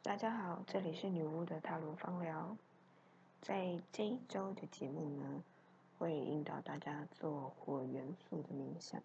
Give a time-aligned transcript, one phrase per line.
[0.00, 2.56] 大家好，这里是女巫的塔罗芳疗。
[3.42, 5.42] 在这一周的节目呢，
[5.98, 9.02] 会引导大家做火元素的冥想。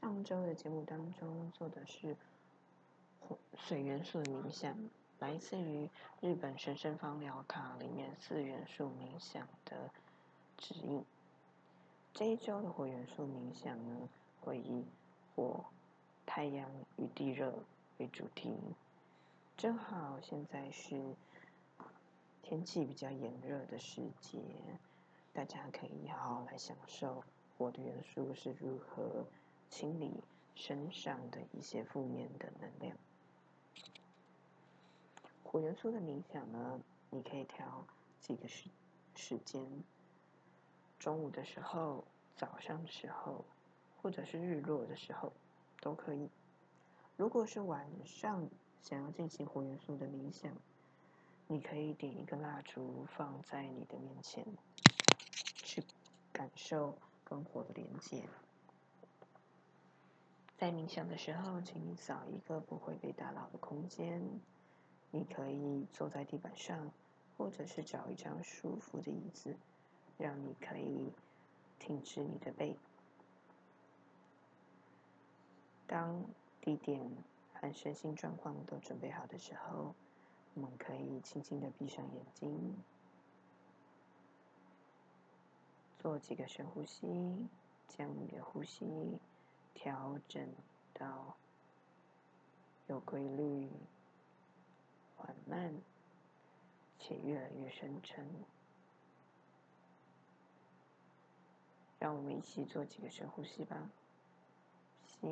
[0.00, 2.16] 上周的节目当中做的是
[3.58, 4.74] 水元素的冥想，
[5.18, 5.88] 来自于
[6.20, 9.90] 日本神圣芳疗卡里面四元素冥想的
[10.56, 11.04] 指引。
[12.14, 14.08] 这一周的火元素冥想呢，
[14.40, 14.84] 会以
[15.36, 15.62] 火、
[16.24, 17.54] 太阳与地热
[17.98, 18.56] 为主题。
[19.56, 21.14] 正好现在是
[22.42, 24.42] 天气比较炎热的时节，
[25.32, 27.22] 大家可以好好来享受
[27.56, 29.24] 火的元素是如何
[29.70, 30.22] 清理
[30.54, 32.96] 身上的一些负面的能量。
[35.44, 36.80] 火元素的冥想呢，
[37.10, 37.86] 你可以调
[38.20, 38.68] 几个时
[39.14, 39.64] 时间，
[40.98, 42.04] 中午的时候、
[42.36, 43.44] 早上的时候，
[44.02, 45.32] 或者是日落的时候
[45.80, 46.28] 都可以。
[47.16, 48.50] 如果是晚上，
[48.84, 50.52] 想要进行火元素的冥想，
[51.46, 54.46] 你可以点一个蜡烛放在你的面前，
[55.56, 55.82] 去
[56.30, 58.28] 感受跟火的连接。
[60.58, 64.22] 在冥想的时候，请你找一个不会被打扰的空间。
[65.10, 66.90] 你可以坐在地板上，
[67.38, 69.56] 或者是找一张舒服的椅子，
[70.18, 71.10] 让你可以
[71.78, 72.76] 挺直你的背。
[75.86, 76.22] 当
[76.60, 77.10] 地点。
[77.64, 79.94] 和身心状况都准备好的时候，
[80.52, 82.76] 我们可以轻轻的闭上眼睛，
[85.98, 87.48] 做几个深呼吸，
[87.88, 89.18] 将你的呼吸
[89.72, 90.46] 调整
[90.92, 91.34] 到
[92.86, 93.70] 有规律、
[95.16, 95.74] 缓慢
[96.98, 98.28] 且越来越深沉。
[101.98, 103.90] 让我们一起做几个深呼吸吧，
[105.06, 105.26] 吸。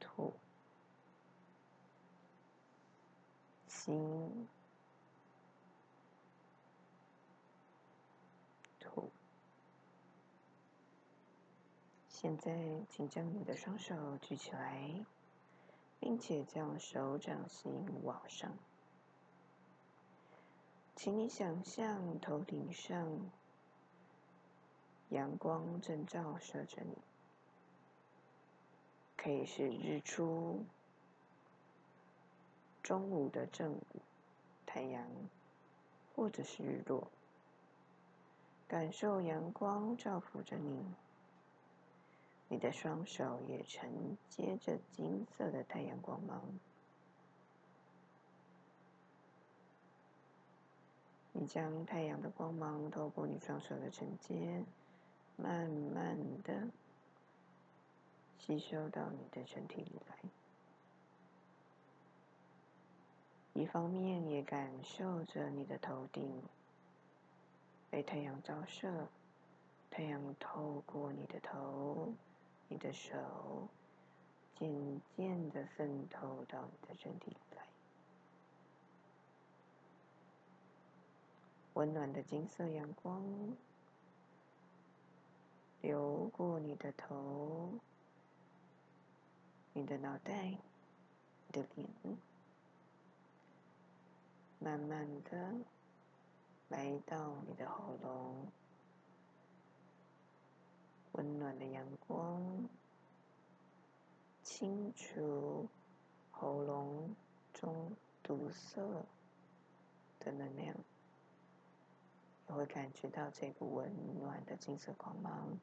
[0.00, 0.34] 吐，
[3.68, 3.92] 吸，
[8.80, 9.10] 吐。
[12.08, 12.52] 现在，
[12.88, 15.04] 请将你的双手举起来，
[16.00, 18.56] 并且将手掌心往上。
[20.96, 23.06] 请你想象头顶上。
[25.10, 26.96] 阳光正照射着你，
[29.16, 30.64] 可以是日出、
[32.82, 33.82] 中午的正午
[34.66, 35.06] 太阳，
[36.16, 37.06] 或者是日落。
[38.66, 40.82] 感受阳光照拂着你，
[42.48, 46.42] 你的双手也承接着金色的太阳光芒。
[51.38, 54.64] 你将太阳的光芒透过你双手的指尖。
[55.38, 56.66] 慢慢的
[58.38, 60.16] 吸收到你的身体里来，
[63.52, 66.42] 一方面也感受着你的头顶
[67.90, 69.08] 被太阳照射，
[69.90, 72.14] 太阳透过你的头、
[72.68, 73.68] 你的手，
[74.58, 77.65] 渐渐的渗透到你的身体里来，
[81.76, 83.22] 温暖的金色阳光。
[85.82, 87.70] 流过你的头、
[89.74, 91.86] 你的脑袋、你的脸，
[94.58, 95.52] 慢慢的
[96.68, 98.50] 来到你的喉咙，
[101.12, 102.66] 温暖的阳光
[104.42, 105.68] 清除
[106.30, 107.14] 喉咙
[107.52, 108.80] 中堵塞
[110.18, 110.74] 的能量，
[112.46, 113.90] 你会感觉到这股温
[114.20, 115.58] 暖的金色光芒。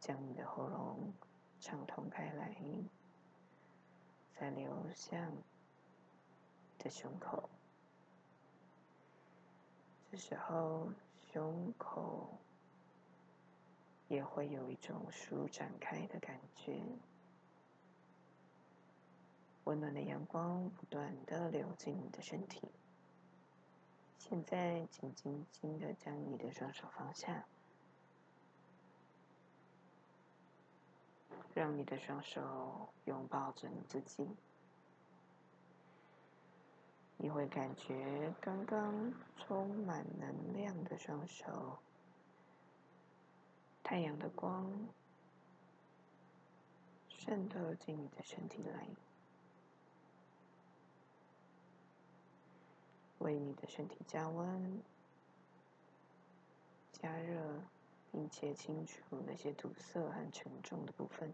[0.00, 1.12] 将你的喉咙
[1.58, 2.56] 畅通开来，
[4.38, 5.32] 再流向
[6.78, 7.50] 的胸口。
[10.08, 10.92] 这时候，
[11.32, 12.38] 胸口
[14.06, 16.80] 也会有一种舒展开的感觉。
[19.64, 22.70] 温暖的阳光不断的流进你的身体。
[24.18, 27.46] 现在，请轻轻的将你的双手放下。
[31.54, 34.28] 让你的双手拥抱着你自己，
[37.16, 41.78] 你会感觉刚刚充满能量的双手，
[43.82, 44.88] 太阳的光
[47.08, 48.86] 渗透进你的身体来，
[53.18, 54.82] 为你的身体加温、
[56.92, 57.62] 加热，
[58.12, 61.32] 并且清除那些堵塞和沉重的部分。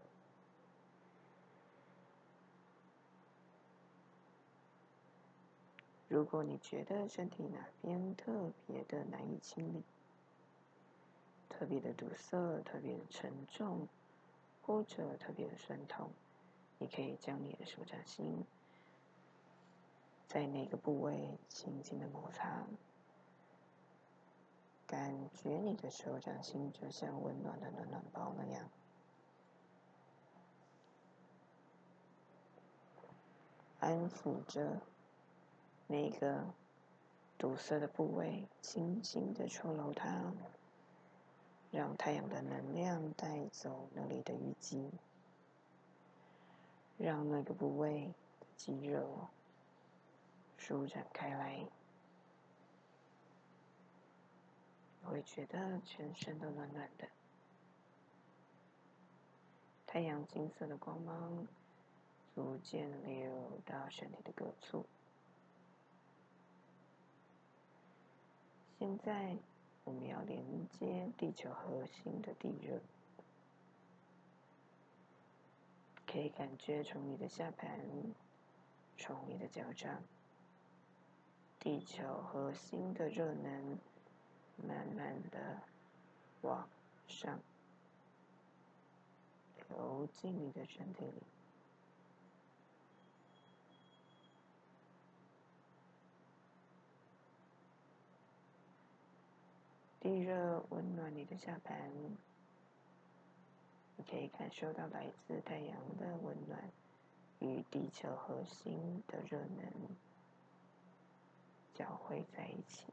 [6.07, 9.83] 如果你觉得身体哪边特别的难以清理，
[11.49, 13.87] 特别的堵塞、特别的沉重，
[14.61, 16.11] 或者特别的酸痛，
[16.77, 18.45] 你可以将你的手掌心
[20.27, 22.65] 在那个部位轻轻的摩擦，
[24.85, 28.69] 感觉你的手掌心就像温暖的暖暖包那样，
[33.79, 34.81] 安抚着
[35.87, 36.45] 那个
[37.37, 40.33] 堵塞的部位，轻轻的搓揉它。
[41.71, 44.89] 让太阳的能量带走那里的淤积，
[46.97, 49.27] 让那个部位的肌肉
[50.67, 51.63] 舒展开来，
[54.99, 57.07] 你会觉得全身都暖暖的。
[59.85, 61.45] 太阳金色的光芒
[62.33, 64.83] 逐渐流到身体的各处，
[68.79, 69.37] 现在。
[69.83, 72.81] 我们要连接地球核心的地热，
[76.07, 77.69] 可以感觉从你的下盘，
[78.97, 80.01] 从你的脚掌，
[81.65, 83.79] 地球核心的热能
[84.67, 85.61] 慢慢的
[86.43, 86.69] 往
[87.07, 87.39] 上
[89.67, 91.23] 流进你的身体里。
[99.99, 101.91] 地热温暖你的下盘，
[103.97, 106.69] 你可以感受到来自太阳的温暖
[107.39, 110.04] 与地球核心的热能
[111.77, 112.85] 交汇在一起，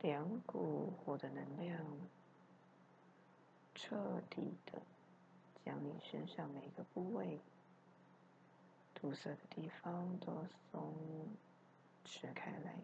[0.00, 1.84] 两股火的能量
[3.74, 4.80] 彻底的
[5.64, 7.40] 将你身上每个部位
[8.94, 10.94] 堵塞的地方都松
[12.04, 12.76] 弛开来。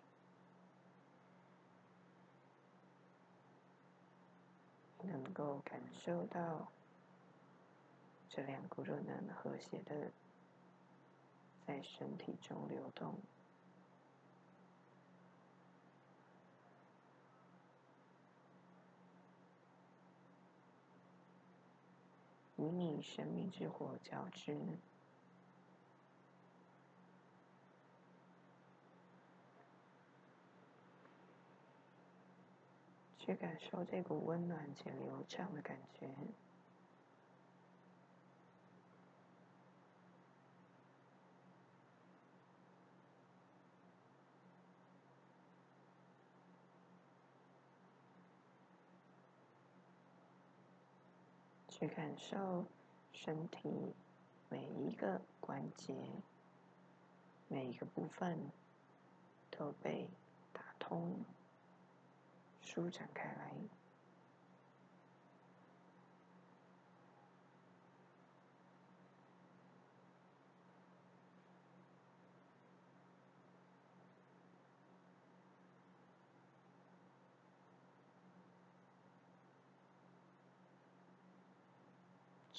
[5.04, 6.68] 能够感受到
[8.28, 10.12] 这两股热能和谐的
[11.66, 13.14] 在身体中流动，
[22.56, 24.58] 与你生命之火交织。
[33.18, 36.08] 去感受这股温暖且流畅的感觉，
[51.82, 52.64] 去感受
[53.12, 53.92] 身体
[54.48, 55.92] 每一个关节、
[57.48, 58.38] 每一个部分
[59.50, 60.08] 都被
[60.52, 61.24] 打通。
[62.60, 63.50] 舒展开来，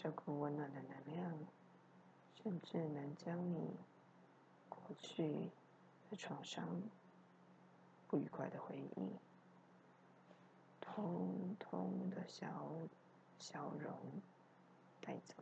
[0.04, 1.34] 这股温暖的能量，
[2.36, 3.74] 甚至能将你
[4.68, 5.50] 过去
[6.10, 6.68] 的创伤、
[8.10, 9.16] 不愉快的回忆。
[10.82, 12.70] 通通的消
[13.40, 13.98] 消融
[15.00, 15.36] 带走，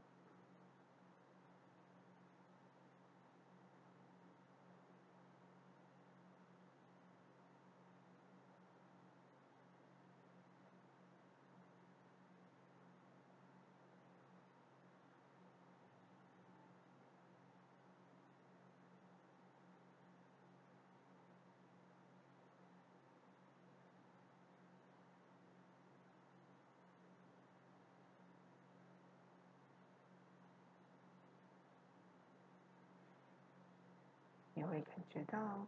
[34.53, 35.67] 你会感觉到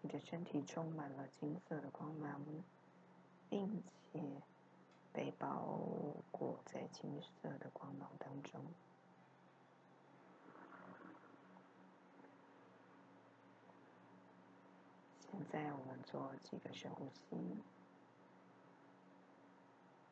[0.00, 2.40] 你的身体充满了金色的光芒，
[3.50, 4.20] 并且
[5.12, 5.78] 被包
[6.30, 8.60] 裹在金色的光芒当中。
[15.20, 17.36] 现在我们做几个深呼吸，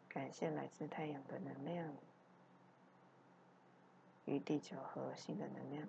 [0.08, 1.94] 感谢来自太阳的能量
[4.24, 5.86] 与地球核心的能量。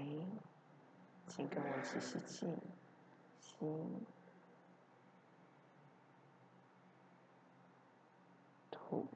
[0.00, 0.06] 来，
[1.28, 2.46] 请跟我一起吸气，
[3.38, 3.56] 吸，
[8.70, 9.06] 吐，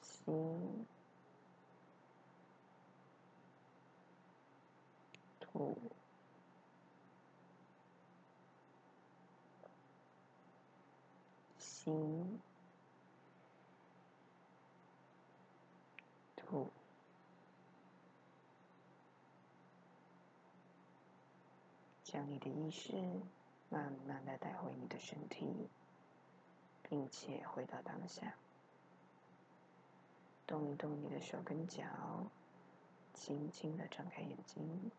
[0.00, 0.32] 吸，
[5.40, 5.76] 吐。
[11.58, 12.40] 心，
[16.46, 16.70] 吐，
[22.04, 22.92] 将你的意识
[23.68, 25.68] 慢慢的带回你的身体，
[26.82, 28.34] 并且回到当下，
[30.46, 31.84] 动一动你的手跟脚，
[33.12, 34.90] 轻轻的张开眼睛。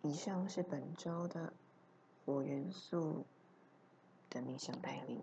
[0.00, 1.52] 以上是本周的
[2.24, 3.24] 火元素。
[4.30, 5.22] 的冥想带领，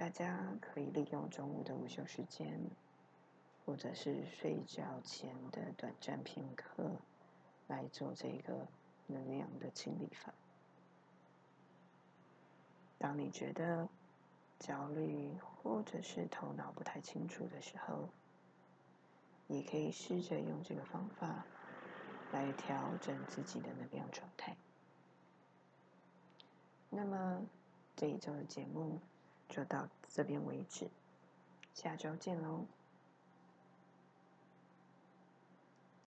[0.00, 2.58] 大家可以利用中午的午休时间，
[3.66, 6.96] 或者是睡觉前的短暂片刻，
[7.68, 8.66] 来做这个
[9.08, 10.32] 能量的清理法。
[12.96, 13.86] 当你觉得
[14.58, 18.08] 焦虑或者是头脑不太清楚的时候，
[19.48, 21.44] 也可以试着用这个方法
[22.32, 24.56] 来调整自己的能量状态。
[26.88, 27.42] 那么
[27.94, 28.98] 这一周的节目
[29.50, 30.88] 就到这边为止，
[31.74, 32.64] 下周见喽。